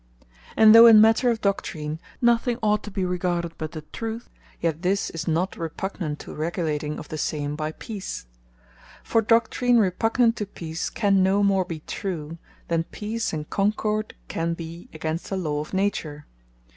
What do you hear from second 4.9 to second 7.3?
is not repugnant to regulating of the